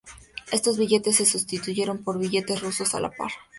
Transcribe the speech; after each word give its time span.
Estos 0.51 0.79
billetes 0.79 1.17
se 1.17 1.27
sustituyeron 1.27 2.03
por 2.03 2.17
billetes 2.17 2.61
rusos 2.63 2.95
a 2.95 2.99
la 2.99 3.11
par. 3.11 3.29